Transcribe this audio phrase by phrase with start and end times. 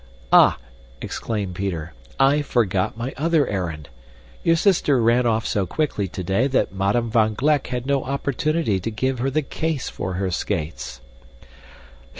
[0.33, 0.57] "Ah,"
[0.99, 3.87] exclaimed Peter, "I forgot my other errand.
[4.43, 8.89] Your sister ran off so quickly today that Madame van Gleck had no opportunity to
[8.89, 11.01] give her the case for her skates."